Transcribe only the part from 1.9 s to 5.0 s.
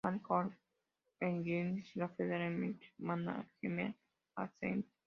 y a la Federal Emergency Management Agency.